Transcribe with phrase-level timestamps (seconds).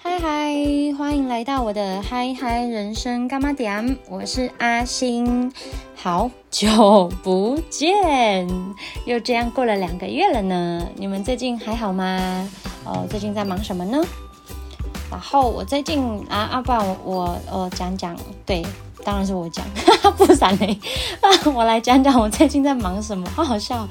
[0.00, 0.54] 嗨嗨，
[0.96, 3.98] 欢迎来到我的嗨嗨人生干嘛点？
[4.08, 5.52] 我是阿星，
[5.96, 8.46] 好久不见，
[9.04, 10.86] 又这样过了两个月了呢。
[10.94, 12.48] 你们最近还好吗？
[12.84, 14.00] 哦，最近在忙什么呢？
[15.10, 18.64] 然后我最近啊，阿爸，我我讲讲，对，
[19.04, 19.66] 当然是我讲，
[20.16, 20.78] 不闪雷，
[21.52, 23.88] 我来讲讲我最近在忙什么，好好笑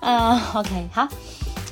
[0.00, 0.52] 啊。
[0.54, 1.06] OK，好。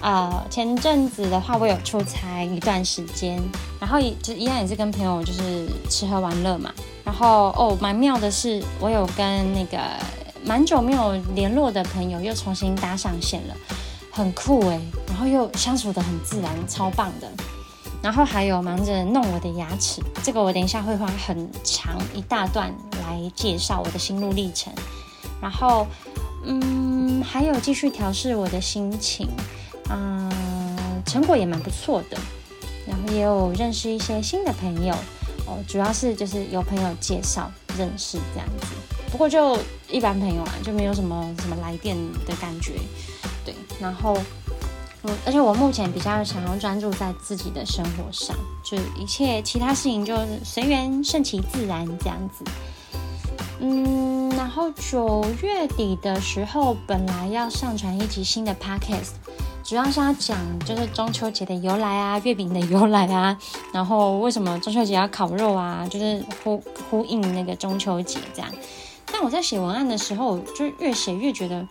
[0.01, 3.39] 啊，前阵子的话，我有出差一段时间，
[3.79, 6.73] 然后也就一样也是跟朋友就是吃喝玩乐嘛。
[7.05, 9.79] 然后哦，蛮妙的是，我有跟那个
[10.45, 13.55] 蛮久没有联络的朋友又重新搭上线了，
[14.11, 17.31] 很酷诶，然后又相处的很自然，超棒的。
[18.03, 24.73] 然后还有忙着弄我的牙齿，这个我等一下会花很长一大段来介绍我的心路历程。
[25.43, 25.87] 然后
[26.47, 29.29] 嗯，还有继续调试我的心情。
[29.91, 32.17] 嗯，成果也蛮不错的，
[32.87, 34.95] 然后也有认识一些新的朋友
[35.47, 38.67] 哦，主要是就是有朋友介绍认识这样子，
[39.11, 42.75] 不过就一般朋友啊，就没有什么什么来电的感觉，
[43.45, 44.17] 对，然后
[45.03, 52.45] 嗯，而且我目前比较想要专注在自己的生活上，就一切其他事情就随缘顺其自然这样子，
[53.59, 59.15] 嗯，然后九月底的时候，本来要上传一集新的 podcast。
[59.71, 63.39] 主要是要讲就是中秋节的由来啊，月饼的由来啊，
[63.73, 68.51] 然后为什么中秋节要烤肉啊，就是呼呼应那个中秋节这样。
[69.13, 71.65] 但我在写文案的时候，就越写越觉得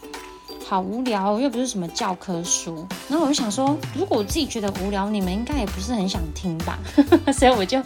[0.66, 2.88] 好无聊，又不是什么教科书。
[3.10, 6.80] 然后我就想说，如果我自己觉得无聊，你们应该也不是很想听吧，
[7.38, 7.84] 所以我就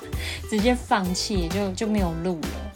[0.48, 2.73] 直接放弃，就就没有录了。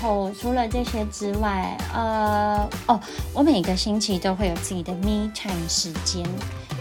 [0.00, 0.10] 对。
[0.10, 2.98] 后除了这些之外，呃，哦，
[3.34, 6.24] 我每个星期都会有自己的 me time 时间，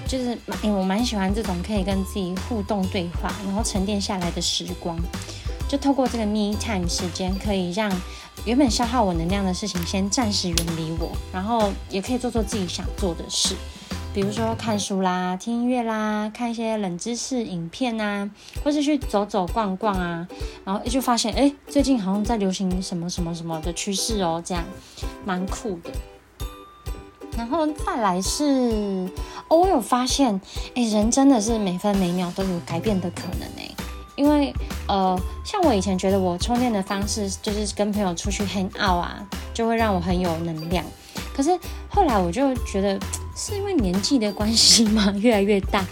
[0.08, 4.98] 就是因为我蛮喜欢这种可以跟自己互动对话，然后沉淀下来的时光，
[5.68, 7.92] 就透过这个 me time 时间，可以让
[8.46, 13.56] 原本消耗我能量的事情先暂时远离我，然后也可以做做自己想做的事。
[14.12, 18.30] 比如说看书啦、听音乐啦、看一些冷知识影片啊，
[18.64, 20.28] 或是去走走逛逛啊，
[20.66, 24.64] 然后就发现，哎，最近好像在流行什么什么什么的趋势哦，这样
[25.24, 25.92] 蛮酷的。
[27.38, 29.08] 然后再来是，
[29.48, 30.42] 哦，我有发现，
[30.76, 33.70] 哎，人真的是每分每秒都有改变的可能哎，
[34.16, 34.52] 因为
[34.88, 40.84] 呃，像我以前觉得我充电的方式就是跟朋友出去 hang out 啊，就会让我很有能量，
[41.34, 43.00] 可是后来我就觉得。
[43.42, 45.10] 是因为年纪的关系吗？
[45.18, 45.86] 越来越大，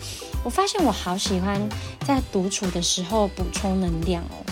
[0.44, 1.58] 我发现我好喜欢
[2.06, 4.44] 在独处的时候补充能量哦，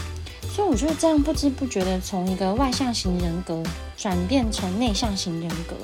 [0.50, 3.62] 所以我就这样不知不觉的从一个外向型人格
[3.98, 5.76] 转变成内向型人格。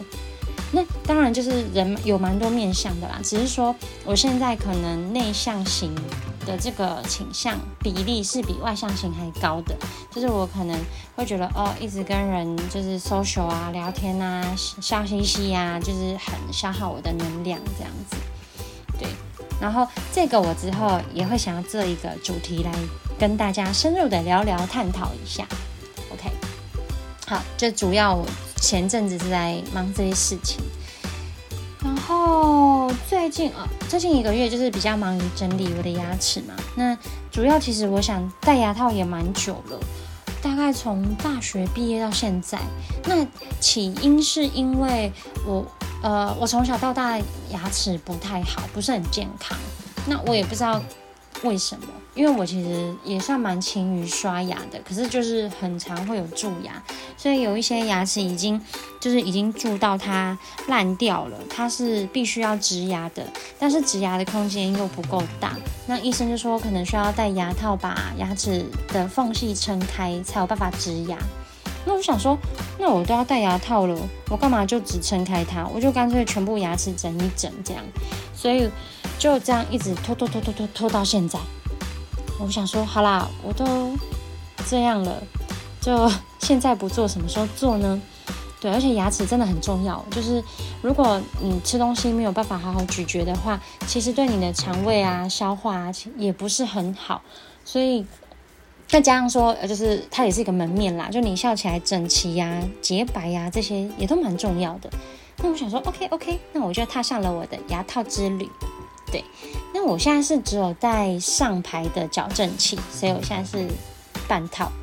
[0.72, 5.94] 那当然就是人有蛮多面相的啦，只是说我现在可能内向型。
[6.46, 9.76] 的这个倾向比例是比外向型还高的，
[10.12, 10.78] 就是我可能
[11.16, 18.16] 会觉得哦，一直跟人就是 social 啊、聊天啊、笑嘻嘻啊，就是很消耗我的能量这样子。
[19.00, 19.08] 对，
[19.60, 22.72] 然后这个我之后也会想要做一个主题来
[23.18, 25.48] 跟大家深入的聊聊、探讨一下。
[26.12, 26.30] OK，
[27.28, 28.26] 好，这主要我
[28.58, 30.60] 前阵子是在忙这些事情。
[31.84, 36.54] 然后最近啊，最近一个月就是比较忙于整理我的牙齿嘛。
[36.76, 36.98] 那
[37.32, 39.80] 主要其实我想戴牙套也蛮久了，
[40.42, 42.60] 大概从大学毕业到现在。
[43.06, 43.26] 那
[43.60, 45.12] 起因是因为
[45.46, 45.66] 我
[46.04, 47.18] 呃，我从小到大
[47.50, 49.58] 牙齿不太好，不是很健康。
[50.06, 50.82] 那我也不知道
[51.44, 51.88] 为什么。
[52.14, 56.84] 因为我其实也算蛮勤于刷牙的，可是就是很常会有蛀牙，
[57.16, 58.62] 所以有一些牙齿已经
[59.00, 63.26] 就是已经蛀到它烂掉了，它是必须要植牙的，
[63.58, 65.56] 但是植牙的空间又不够大，
[65.88, 71.18] 那医生就说可能需要戴牙套把牙齿的缝隙撑开才有办法植牙。
[71.86, 72.38] 那我想说，
[72.78, 73.98] 那我都要戴牙套了，
[74.30, 75.66] 我干嘛就只撑开它？
[75.74, 77.84] 我就干脆全部牙齿整一整这样，
[78.36, 78.70] 所以
[79.18, 81.40] 就这样一直拖拖拖拖拖拖到现在。
[82.44, 83.66] 我想说，好啦，我都
[84.68, 85.22] 这样了，
[85.80, 88.02] 就 现在不做，什么时候做呢？
[88.60, 90.44] 对，而且牙齿真的很重要，就是
[90.82, 97.22] 如果你吃东西没有办法好好咀嚼的话，其实对你的肠胃啊、消化啊也不是很好。
[97.64, 98.06] 所以
[98.88, 104.90] 再加上说，呃，就是它也是一个门面啦，就你笑起来整齐呀、洁白呀，这些也都蛮重要的。
[105.38, 108.48] 那我想说，OK OK，那我就踏上了我的牙套之旅。
[109.12, 109.24] 对，
[109.74, 113.68] 那我现在是只有带上排的矫正器，所以我现在是
[114.28, 114.72] 半套。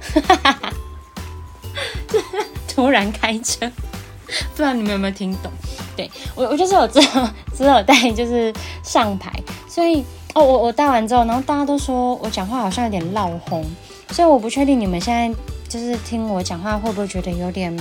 [2.69, 3.69] 突然开车，
[4.27, 5.51] 不知道你们有没有听懂？
[5.97, 8.55] 对我，我就是有只有只有带就是
[8.85, 9.33] 上排，
[9.69, 10.05] 所以
[10.35, 13.65] 哦，我我戴完之后，然后大家都说我讲话好像有点闹红，
[14.11, 15.37] 所以我不确定你们现在
[15.69, 17.77] 就是听我讲话会不会觉得有点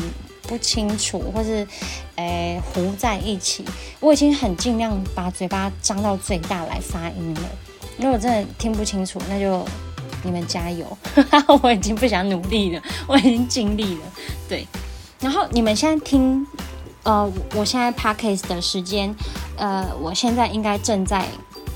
[0.48, 1.68] 不清楚，或是
[2.16, 3.66] 诶糊在一起。
[4.00, 7.42] 我已经很尽量把嘴巴张到最大来发音了。
[7.98, 9.66] 如果真的听不清楚，那就
[10.24, 10.98] 你们加油。
[11.62, 14.02] 我已经不想努力了，我已经尽力了。
[14.48, 14.68] 对，
[15.20, 16.46] 然后你们现在听，
[17.04, 19.14] 呃，我现在 podcast 的时间，
[19.58, 21.26] 呃，我现在应该正在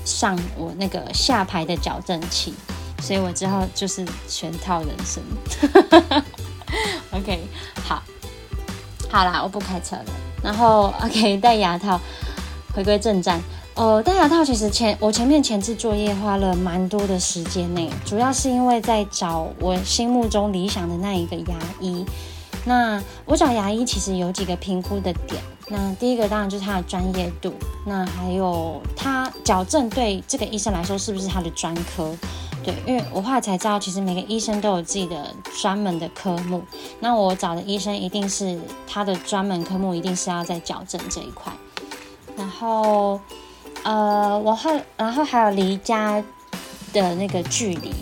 [0.04, 2.54] 上我那个下排的矫正器，
[3.00, 5.22] 所以我之后就是全套人生。
[7.12, 7.40] OK，
[7.84, 8.02] 好，
[9.12, 10.04] 好啦，我不开车了。
[10.42, 12.00] 然后 OK，戴牙套，
[12.74, 13.38] 回归正战。
[13.74, 22.06] 呃，戴牙套其实前我前面前置作业花了蛮多的时间呢，主要是因为在找我心目中理想的那一个牙医。
[22.64, 27.52] 那我找牙医其实有几个评估的点，那第一个当然就是他的专业度，
[27.86, 32.16] 那还有他矫正对这个医生来说是不是他的专科？
[32.64, 36.62] 对，因为我后来才知道，其实每个医生都有自己的专门的科目，
[37.00, 41.52] 那我找的医生一定是他的专门科目，一定是要在矫正这一块，
[42.36, 43.20] 然后。
[43.84, 46.22] 呃，我后然后还有离家
[46.92, 47.92] 的那个距离，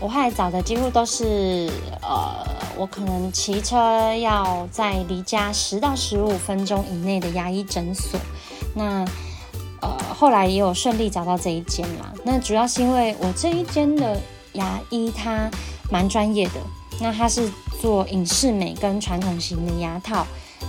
[0.00, 1.70] 我后来找的几乎都是
[2.00, 2.46] 呃，
[2.78, 3.76] 我可能骑车
[4.16, 8.18] 要在离家十到十五分钟以内的牙医诊所。
[8.74, 9.04] 那
[9.80, 12.12] 呃，后来也有顺利找到这一间啦。
[12.24, 14.20] 那主要是因为我这一间的
[14.54, 15.50] 牙医他
[15.90, 16.60] 蛮专业的，
[17.00, 20.26] 那他是做影视美跟传统型的牙套。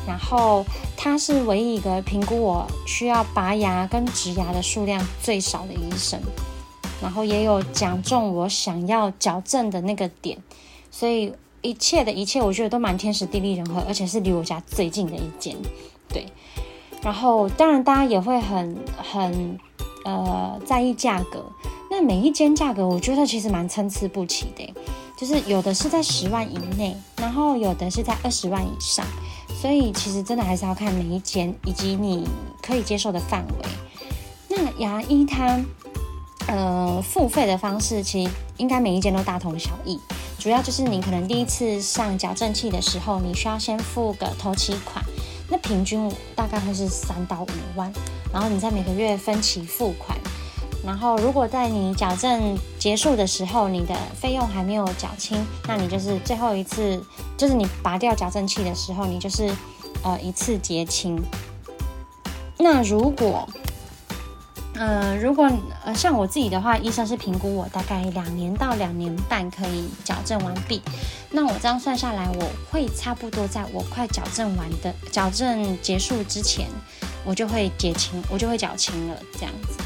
[0.08, 0.64] 然后
[0.96, 6.20] 他是唯一一个评估我需要拔牙跟植牙的数量最少的医生，
[7.02, 10.38] 然后也有讲中我想要矫正的那个点，
[10.92, 15.56] 所以一切的一切我觉得都蛮天时地利人和，而且是离我家最近的一间，
[16.08, 16.26] 对。
[17.02, 19.60] 然后当然大家也会很很
[20.06, 21.46] 呃在意价格，
[21.90, 24.74] 那每一间价格我觉得其实蛮参差不齐的，
[25.16, 29.06] 就是有的是在十万以内，然后有的是在二十万以上。
[29.62, 32.26] 所以其实真的还是要看每一间以及你
[32.62, 33.70] 可以接受的范围。
[34.48, 35.60] 那牙医它
[36.48, 40.00] 呃付费的方式其实应该每一间都大同小异，
[40.38, 45.04] 主要就是你可能第一次上矫正器的时候，你需要先付个头期款，
[45.50, 47.92] 那平均大概会是三到五万，
[48.32, 50.18] 然后你在每个月分期付款。
[50.86, 57.04] 然后，如果在你矫正结束的时候，你的费用还没有缴清，那你就是最后一次，
[57.36, 59.54] 就是你拔掉矫正器的时候，你就是
[60.04, 61.22] 呃一次结清。
[62.58, 63.48] 那如果
[64.80, 65.52] 呃如果
[65.84, 70.82] 呃像我自己的话，医生是评估我大概两年到两年半可以矫正完毕。
[71.32, 76.68] 那我这样算下来，我会差不多在我快矫正完的矫正结束之前，
[77.26, 79.78] 我就会结清，我就会缴清了，这样子。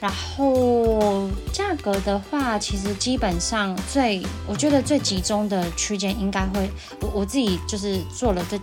[0.00, 6.70] 然后价格的话，其实基本上最我觉得最集中的区间应该会，
[7.00, 8.58] 我我自己就是做了这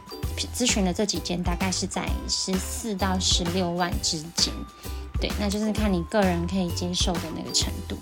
[0.55, 4.53] 咨询的这几间，大概是在十四到十六万之间，
[5.19, 7.97] 对，那就是看你个人可以接受的那个程度。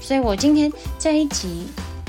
[0.00, 1.66] 所以我今天这一集，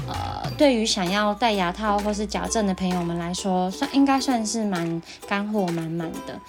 [0.07, 6.39] 呃，对于想要戴牙套或是矫正的朋友们来说，算应该算是蛮干货满满的。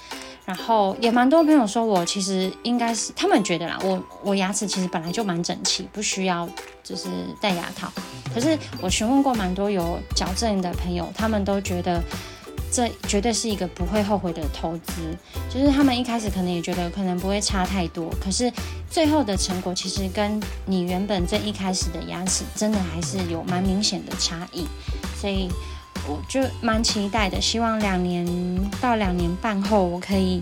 [0.46, 6.46] 然后也蛮多朋友说我其实应该是他们觉得啦，我我牙齿其实本来就蛮整齐，不需要
[6.82, 7.08] 就是
[7.40, 7.90] 戴牙套。
[8.34, 12.02] 可是我询问过蛮多有矫正的朋友，他们都觉得
[12.74, 15.16] 这绝对是一个不会后悔的投资。
[15.48, 18.52] 就是他们一开始可能也觉得可能不会差太多，可是
[18.90, 24.66] 最后的成果其实跟你原本最一开始的牙齿真的还是有蛮明显的差异，
[25.20, 25.48] 所以。
[26.06, 28.26] 我就蛮期待的，希望两年
[28.78, 30.38] 到两年半后，我可以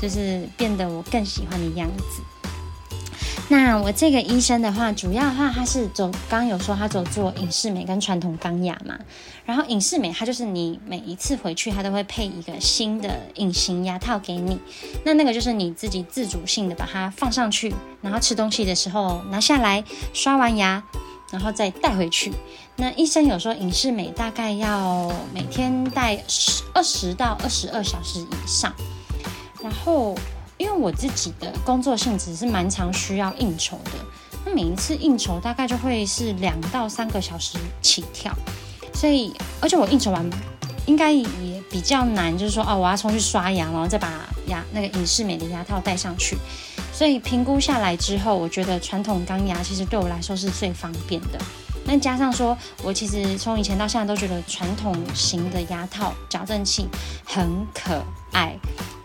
[0.00, 2.20] 就是变得我更喜欢的样子。
[3.56, 8.98] 那我这个医生的话，主要的话他是走，刚刚有说他走做影视美跟传统钢牙嘛。
[9.44, 14.58] 然后影视美，它就是你每一次回去，他都会配一个新的隐形牙套给你。
[15.04, 20.82] 那那个就是你自己自主性的把它放上去，然后吃东西的时候拿下来，刷完牙。
[21.30, 22.32] 然后再带回去。
[22.76, 28.72] 那医生有说，影视美大概要每天戴十二十到二十二小时以上。
[29.62, 30.16] 然后，
[30.64, 33.90] 因为我自己的工作性质是蛮常需要应酬的，
[34.46, 38.34] 那每一次应酬大概就会是两到三个小时起跳。
[38.94, 40.24] 所以，而且我应酬完
[40.86, 46.38] 应该也比较难，就是说哦，我要冲去刷牙，然后再把牙那个隐适美的牙套戴上去。
[46.94, 51.38] 所以评估下来之后，我觉得传统钢牙其实对我来说是最方便的。
[51.84, 56.88] 那加上说，我其实从以前到现在都觉得传统型的牙套矫正器
[57.22, 58.02] 很可
[58.32, 58.56] 爱。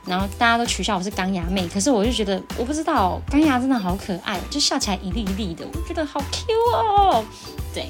[0.09, 7.23] 然后大家都取笑我是钢牙妹，可是我就觉得我不知道钢牙真的好可爱，就笑起来一粒一粒的，我觉得好 Q 哦。
[7.71, 7.87] 对，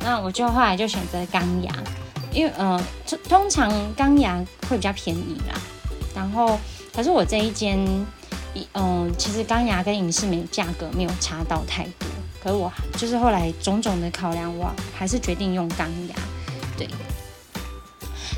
[0.00, 1.72] 那我就后来就选择钢牙，
[2.32, 2.82] 因为呃，
[3.28, 5.54] 通常钢牙会比较便宜啦。
[6.16, 6.58] 然后，
[6.92, 7.78] 可是我这一间，
[8.72, 12.08] 嗯，其实钢牙跟影视美价格没有差到太多。
[12.42, 16.14] 可是我就是后来种种的考量，我还是决定用钢牙。
[16.76, 16.88] 对。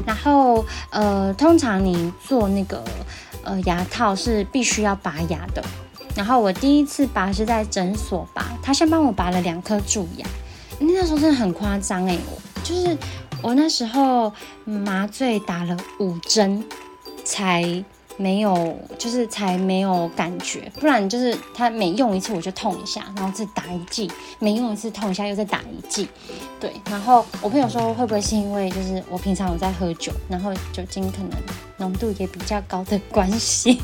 [0.04, 2.84] 然后，呃，通常你做那个
[3.42, 5.62] 呃牙套是必须要拔牙的。
[6.14, 10.26] 然后我第一次拔是在诊所拔，他先帮我拔了两颗蛀牙，
[10.78, 12.18] 那时候真的很夸张哎，
[12.64, 12.96] 就是
[13.42, 14.32] 我那时候
[14.64, 16.64] 麻醉打了五针
[17.22, 17.84] 才
[18.16, 26.08] 没有，就是才没有感觉，不然就是他每用一次我就痛一下，然后再打一剂，每用一次痛一下又再打一剂，
[26.60, 26.72] 对。
[26.90, 31.30] 然后我朋友说会不会是因为就是我平常有在喝酒，然后酒精可能
[31.76, 33.80] 浓度也比较高的关系，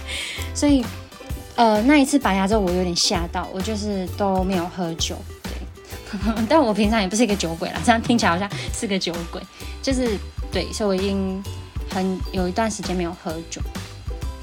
[0.54, 0.84] 所以。
[1.54, 9.38] 呃，那一次拔牙之后，我有点吓到，我就是都没有喝酒，对， 但我平常也不是一个酒鬼啦，这样听起来好像是个酒鬼，
[9.82, 10.16] 就是
[10.50, 11.44] 对，所以我已经
[11.94, 13.60] 很有一段时间没有喝酒，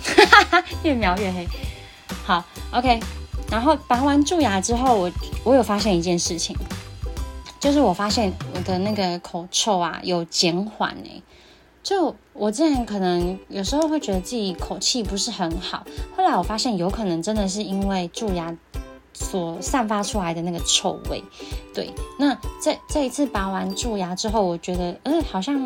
[0.84, 1.48] 越描越黑。
[2.24, 3.00] 好，OK，
[3.50, 5.12] 然后拔完蛀牙之后，我
[5.44, 6.56] 我有发现一件事情，
[7.60, 11.24] 就是我发现我的那个口臭啊有减缓诶。
[11.82, 18.56] 就我之前可能有时候会觉得自己口气不是很好，后来我发现有可能真的是因为蛀牙
[19.20, 21.24] 所散发出来的那个臭味。
[21.74, 25.64] 对，那这这一次拔完蛀牙之后，我觉得，嗯，好像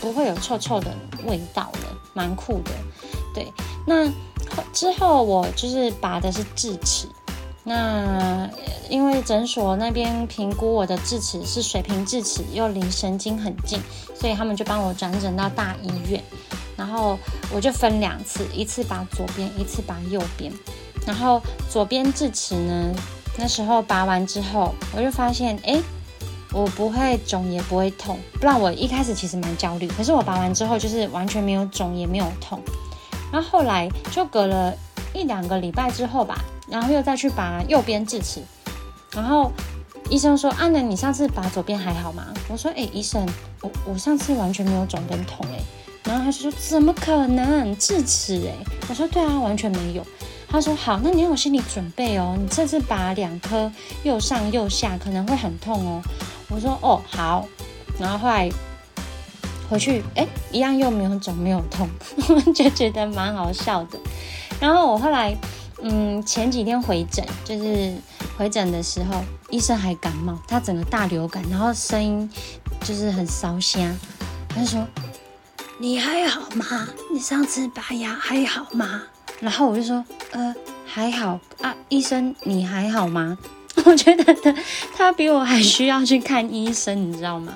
[0.00, 0.90] 不会有臭臭的
[1.24, 2.72] 味道了，蛮酷的。
[3.34, 3.52] 对，
[3.86, 4.10] 那
[4.72, 7.06] 之后我就是拔的是智齿。
[7.62, 8.48] 那
[8.88, 13.80] 因为诊所那边评估我的智齿是水平智齿，又离神经很近，
[14.14, 16.22] 所以他们就帮我转诊到大医院。
[16.76, 17.18] 然后
[17.52, 20.52] 我就分两次，一次拔左边，一次拔右边。
[21.06, 22.92] 然后左边智齿呢，
[23.38, 25.80] 那时候拔完之后，我就发现，哎，
[26.52, 28.18] 我不会肿也不会痛。
[28.40, 32.60] 不然我一开始其实蛮焦虑，可是我拔完之后就是完全没有肿也没有痛。
[33.32, 34.74] 然后后来就隔了
[35.14, 36.44] 一两个礼拜之后吧。
[36.68, 38.42] 然后又再去拔右边智齿，
[39.14, 39.52] 然后
[40.10, 43.24] 医生说：“安南，你上次拔左边还好吗？”我说：“哎，医生，
[43.62, 45.62] 我我上次完全没有肿跟痛哎。”
[46.02, 50.04] 然后他就说：“怎么可能智齿哎？”我说：“对啊，完全没有。”
[50.48, 53.70] 他说：“好，那你有心理准备哦，你这次拔两颗
[54.02, 56.02] 又上又下可能会很痛哦。”
[56.48, 57.46] 我说：“哦，好。”
[57.98, 58.50] 然后后来
[59.68, 61.88] 回去，哎，一样又没有肿没有痛，
[62.54, 63.98] 就觉得蛮好笑的。
[64.60, 65.36] 然后我后来。
[65.82, 67.94] 嗯，前几天回诊，就是
[68.38, 72.28] 回诊的时候，医生还感冒，他整个大流感，然后声音
[72.80, 73.94] 就是很烧香。
[74.48, 74.86] 他就说
[75.78, 76.88] ：“你还好吗？
[77.12, 79.02] 你上次拔牙还好吗？”
[79.40, 80.54] 然后我就说：“呃，
[80.86, 83.36] 还好啊，医生你还好吗？”
[83.84, 84.54] 我觉得他
[84.96, 87.54] 他比我还需要去看医生，你知道吗？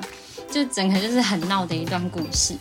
[0.51, 2.55] 就整个就是很闹的一段故事。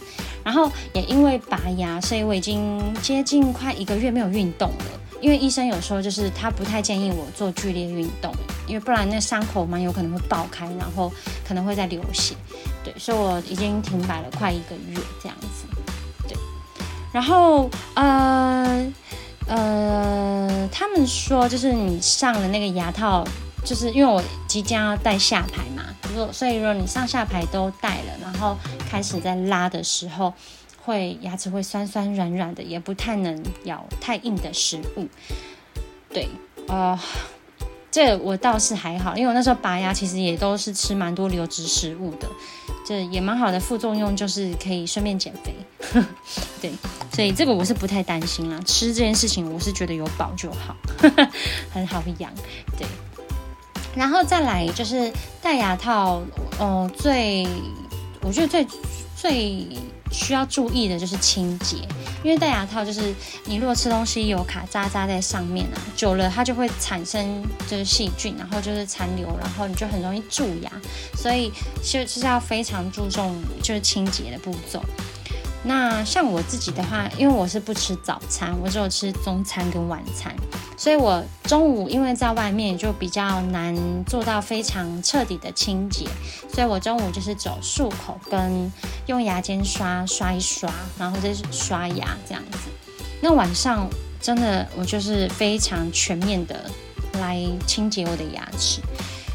[0.43, 4.85] 然后也因为拔牙，所以我已经接近快一个月没有运动了。
[5.21, 8.33] 因为医生有说，就是他不太建议我做剧烈运动，
[8.65, 11.11] 因为不然那伤口蛮有可能会爆开，然后
[11.45, 12.35] 可能会再流血。
[12.85, 15.65] 对，所以我已经停摆了快一个月这样子。
[16.25, 16.37] 对，
[17.11, 18.93] 然后呃
[19.49, 23.25] 呃，他们说就是你上了那个牙套，
[23.65, 28.55] 就是因为我即将要戴下排嘛，如果所以如果你上下排都戴了，然后
[28.89, 30.33] 开始在拉的时候。
[30.81, 35.07] 会牙齿会酸酸软软的，也不太能咬太硬的食物。
[36.11, 36.27] 对，
[36.67, 36.97] 呃，
[37.91, 42.27] 这我倒是还好，因为我那时候拔牙其实也都是吃蛮多流质食物的，
[42.85, 45.53] 这也蛮好的副作用，就是可以顺便减肥。
[46.61, 46.71] 对，
[47.13, 48.59] 所以这个我是不太担心啦。
[48.65, 50.75] 吃这件事情我是觉得有饱就好，
[51.73, 52.31] 很好养。
[52.77, 52.87] 对，
[53.95, 56.21] 然后再来就是戴牙套，
[56.59, 57.47] 哦，最
[58.21, 58.67] 我觉得最
[59.15, 59.67] 最。
[60.11, 61.77] 需要注意的就是清洁，
[62.23, 63.13] 因为戴牙套就是
[63.45, 70.71] 你如果吃东西有卡渣渣在上面啊，久了它就会产生就是细菌，然后就是残留，然后你就很容易蛀牙，
[71.15, 71.51] 所以
[71.83, 74.81] 就是要非常注重就是清洁的步骤。
[75.61, 80.33] 那像我自己的话，因为我是不吃早餐，我只有吃中餐跟晚餐，
[80.77, 83.75] 所以我中午因为在外面就比较难
[84.05, 86.07] 做到非常彻底的清洁，
[86.53, 88.71] 所以我中午就是走漱口跟
[89.09, 92.69] 用牙尖刷刷一刷，然后再刷牙这样子。
[93.19, 93.89] 那晚上
[94.21, 96.69] 真的我就是非常全面的
[97.19, 98.79] 来清洁我的牙齿，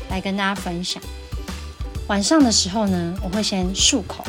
[0.09, 1.03] 来跟大家分享。
[2.07, 4.25] 晚上的时候呢，我会先漱口。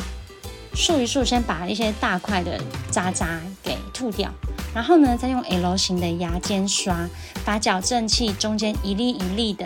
[0.74, 2.60] 漱一漱，先把一些大块的
[2.90, 4.28] 渣渣给吐掉，
[4.74, 7.08] 然后呢，再用 L 型的牙尖刷，
[7.44, 9.64] 把矫正器中间一粒一粒的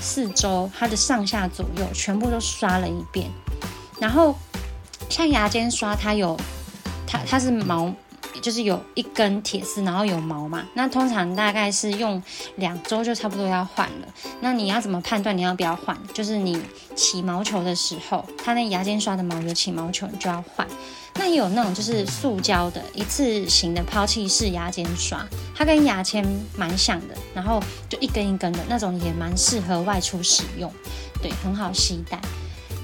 [0.00, 3.28] 四周，它的上下左右全部都刷了一遍。
[3.98, 4.34] 然后
[5.08, 6.38] 像牙尖刷，它有
[7.06, 7.92] 它它是毛。
[8.42, 10.62] 就是有一根铁丝，然后有毛嘛。
[10.74, 12.22] 那通常大概是用
[12.56, 14.06] 两周就差不多要换了。
[14.40, 15.96] 那你要怎么判断你要不要换？
[16.12, 16.60] 就是你
[16.94, 20.66] 起毛球的时候，它那牙尖刷的毛有起毛球，你就要换。
[21.14, 26.24] 那也有那种就是塑胶的一次型的抛弃式牙尖刷，它跟牙签
[26.56, 30.70] 蛮像的，然后就一根一根的那种也蛮适合外出使用，
[31.22, 32.20] 对，很好携带。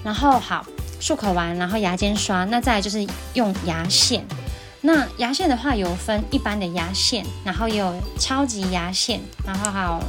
[0.02, 0.66] 然后好
[1.02, 3.04] 漱口完，然后牙间刷，那再就是
[3.35, 4.25] 用牙线。
[4.82, 10.00] 那牙线的话，有分一般的牙线，然后也有超级牙线，然后还有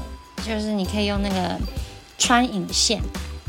[0.45, 1.57] 就是你可以用那个
[2.19, 3.01] 穿引线，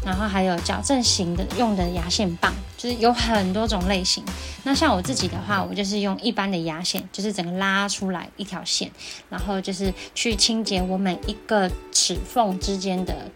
[0.07, 4.25] 然后还有矫正型的用的牙线棒，就是有很多种类型。
[4.65, 8.91] 那像我自己的话，我就是用一般的牙线，就是整个拉出来一条线，
[9.29, 13.31] 然后就是去清洁我每一个齿缝之间的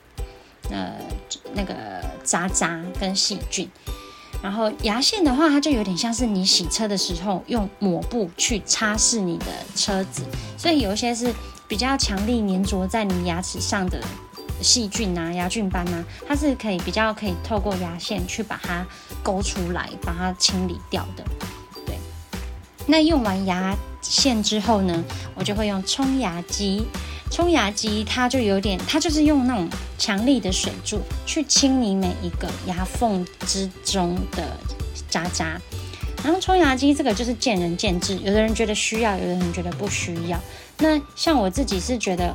[0.70, 0.92] 呃
[1.54, 1.74] 那个
[2.24, 3.68] 渣渣跟细菌。
[4.42, 10.22] 然后牙线的话，它就有点像是你洗车的时候用抹布去擦拭你的车子，
[10.56, 11.34] 所以有一些是
[11.66, 14.00] 比较强力粘着在你牙齿上的
[14.62, 18.86] 细菌啊、牙菌斑啊，它是可以比较可以透过牙线去把它
[19.22, 21.24] 勾出来，把它清理掉的。
[21.84, 21.98] 对，
[22.86, 25.04] 那用完牙线之后呢，
[25.34, 26.86] 我就会用冲牙机。
[27.30, 34.56] 冲牙机它就有点，它就是用那种强力的水柱去清理每一个牙缝之中的
[35.08, 35.60] 渣渣。
[36.24, 40.38] 然后冲牙机这个就是见仁见智，有的人觉得需要，有的人觉得不需要。
[40.78, 42.34] 那像我自己是觉得，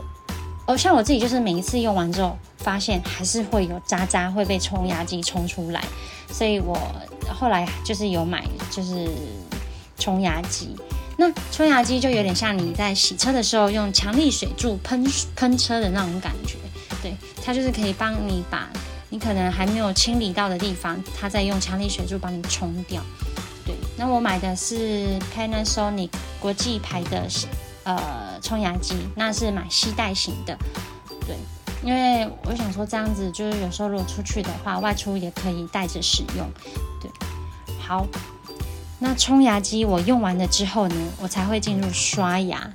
[0.66, 5.84] 哦，像我自己就是每一次用完之后，发现还是会有渣渣会被冲牙机冲出来，
[6.32, 6.78] 所以我
[7.28, 9.10] 后来就是有买就是
[9.98, 10.76] 冲牙机。
[11.18, 15.06] 那冲牙机就有点像你在洗车的时候用强力水柱喷
[15.36, 16.58] 喷车的那种感觉，
[17.02, 18.68] 对，它就是可以帮你把
[19.10, 23.02] 你可能还没有清理到的地方，它在用强力水柱帮你冲掉。
[23.66, 27.28] 对，那我买的是 Panasonic 国际牌的
[27.84, 30.58] 呃冲牙机，那是买吸带型的，
[31.28, 31.38] 对，
[31.84, 36.50] 因为我想说这样子就是有时候如果出去的话，外出也可以带着使用，
[37.00, 37.10] 对，
[37.80, 38.06] 好。
[39.04, 42.72] 那冲牙机我用完了之后呢，我才会进入刷牙。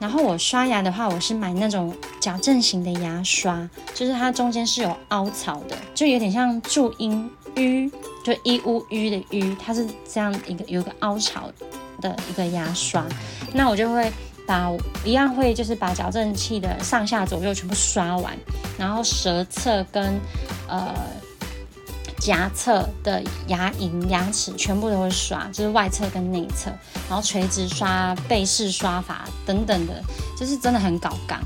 [0.00, 7.88] 然后我刷牙的话，我是买那种矫正型的牙刷，就是它中间是有凹槽的，就有点像注音 u，
[8.24, 11.48] 就 i u u 的 u，它是这样一个有一个凹槽
[12.00, 13.06] 的一个牙刷。
[13.52, 14.12] 那我就会
[14.48, 14.68] 把
[15.04, 18.36] 一样会就是把矫正器的上下左右全部刷完，
[18.76, 20.20] 然后舌侧跟
[20.66, 20.92] 呃。
[22.18, 26.70] 颊侧的牙龈、牙齿全部都会刷，就是外侧跟内侧，
[27.08, 30.02] 然后垂直刷、背式刷法等等的，
[30.38, 31.40] 就是真的很搞刚。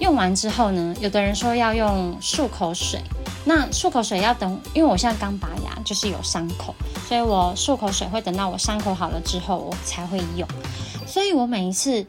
[0.00, 3.00] 用完之后呢，有的人说要用漱口水，
[3.44, 6.74] 那漱口水要等，因为我现在刚拔牙，就是有伤口，
[7.06, 10.48] 所以我漱口水会等到我伤口好了之后我才会用。
[11.06, 12.06] 所以我每一次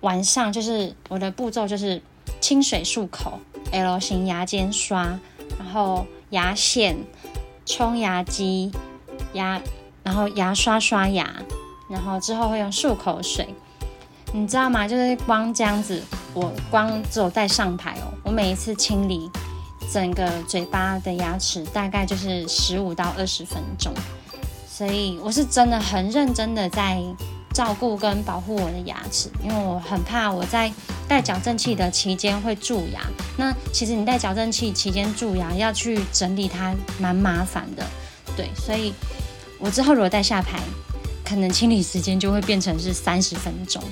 [0.00, 2.00] 晚上就是我的步骤就是
[2.40, 3.38] 清水漱口、
[3.72, 5.18] L 型牙间刷，
[5.58, 6.96] 然后牙线。
[7.68, 8.72] 冲牙机、
[9.34, 9.60] 牙，
[10.02, 11.30] 然后牙刷刷牙，
[11.90, 13.54] 然后之后会用漱口水，
[14.32, 14.88] 你知道吗？
[14.88, 16.02] 就是光这样子，
[16.32, 19.30] 我光只有带上排哦，我每一次清理
[19.92, 23.92] 整个嘴巴的牙齿，大概就是十五到二十分钟，
[24.66, 27.02] 所以我是真的很认真的在
[27.58, 30.72] 照顾跟保护我的牙齿，因为我很怕我在。
[31.08, 33.00] 戴矫正器的期间会蛀牙，
[33.38, 37.82] 那其实你戴矫正器期间蛀牙要去整理它蛮麻烦的，
[38.36, 38.92] 对，所以
[39.58, 40.60] 我之后如果戴下排，
[41.24, 43.82] 可能清理时间就会变成是三十分钟。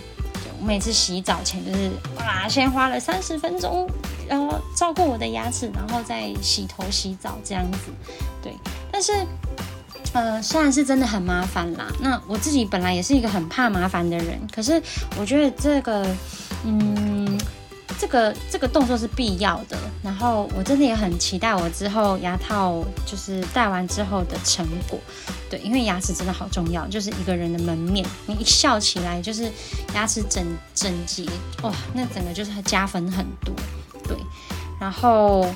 [0.61, 3.89] 我每次洗澡前就是哇，先花了三十分钟，
[4.29, 7.79] 然后照顾我的牙齿，然后再洗头洗澡这样子，
[8.43, 8.53] 对。
[8.93, 9.13] 但是，
[10.17, 14.83] 呃，虽然是真的很麻烦啦，那我自己本来也是一个很怕麻烦的人，可是
[15.19, 16.07] 我觉得这个。
[16.65, 17.39] 嗯，
[17.99, 19.77] 这个这个动作是必要的。
[20.03, 24.99] 然后我真的也很期待我之后牙套就是戴完之后的成果。
[25.51, 28.05] 对，因为牙齿真的好重要，就是一个人的门面。
[28.27, 29.53] 你一笑起来就是
[29.95, 30.43] 牙齿整
[30.75, 31.27] 整洁，
[31.63, 33.55] 哇，那整个就是加分很多。
[34.09, 34.17] 对，
[34.81, 35.47] 然后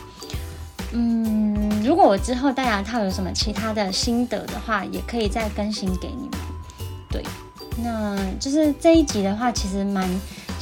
[0.92, 1.39] 嗯
[1.82, 6.38] 如果我之后戴牙套有什么其他的心得的话，也可以再更新给你们。
[7.10, 7.24] 对，
[7.82, 10.08] 那就是这一集的话，其实蛮。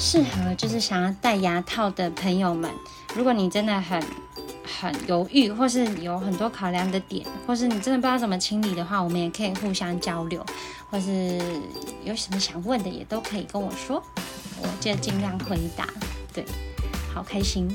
[0.00, 2.70] 适合就是想要戴牙套的朋友们，
[3.16, 4.00] 如果你真的很
[4.80, 10.46] 很犹豫，或是有很多考量的点，或是你真的不知道怎么清理的话，我们也可以互相交流，
[10.88, 11.36] 或是
[12.04, 14.00] 有什么想问的也都可以跟我说，
[14.62, 15.84] 我就尽量回答。
[16.32, 16.44] 对，
[17.12, 17.68] 好开心。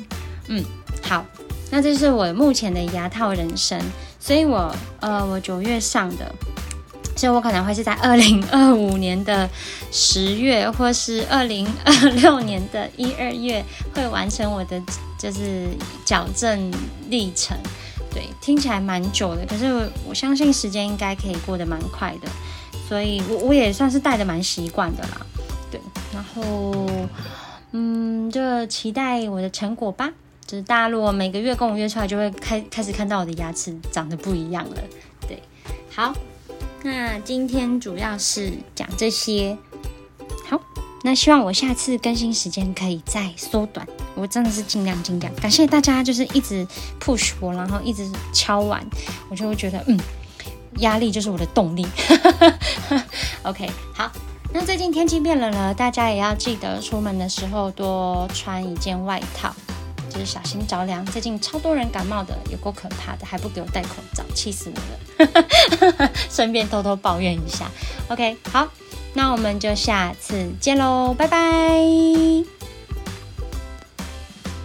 [0.47, 0.63] 嗯，
[1.01, 1.25] 好，
[1.73, 3.81] 那这是我目前的牙套人生，
[4.19, 6.31] 所以我呃，我九月上的。
[7.15, 9.49] 所以我可能会是在二零二五年的
[9.91, 13.63] 十月，或是二零二六年的一二月，
[13.95, 14.79] 会完成我的
[15.17, 15.67] 就是
[16.05, 16.71] 矫正
[17.09, 17.57] 历程。
[18.11, 22.29] 对，听起来蛮久的，可是我相信时间应该可以过得蛮快的。
[22.87, 25.25] 所以，我我也算是戴的蛮习惯的啦。
[25.71, 25.81] 对，
[26.13, 26.85] 然后，
[27.71, 30.11] 嗯，就期待我的成果吧。
[30.45, 34.77] 就是大家如果每个月跟我约出来，就会开开始看到我的牙齿长得不一样了。
[35.27, 35.41] 对，
[35.89, 36.13] 好。
[36.85, 39.57] 那今天主要是讲这些，
[40.49, 40.59] 好，
[41.01, 46.67] 那希望我下次更新时间可以再缩短，我真的是尽量尽量，感谢大家就是一直
[46.99, 48.85] push 我，然后一直敲完，
[49.29, 49.97] 我就会觉得嗯，
[50.79, 51.87] 压力就是我的动力。
[53.43, 54.11] OK，好，
[54.51, 59.55] 那最近天气变冷了，大家也要记得出门的时候多穿一件外套。
[60.13, 66.11] 就是小心着凉，最近超多人感冒的，有够可怕的，还不给我戴口罩，气死我了！
[66.29, 67.69] 顺便偷偷抱怨一下。
[68.09, 68.67] OK，好，
[69.13, 72.62] 那我们就下次见喽，拜拜。